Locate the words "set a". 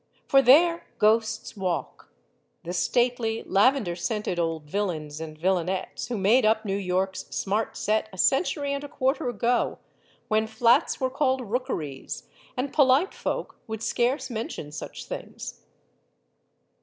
7.77-8.17